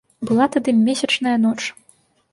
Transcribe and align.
Была 0.29 0.47
тады 0.55 0.73
месячная 0.87 1.37
ноч. 1.45 1.59